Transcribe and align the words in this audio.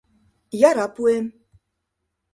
—Яра 0.69 0.87
пуэм. 0.95 1.25